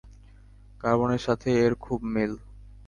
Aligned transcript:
কার্বনের 0.81 1.21
সাথে 1.21 1.49
এর 1.63 1.73
খুব 1.83 1.99
মিল। 2.13 2.31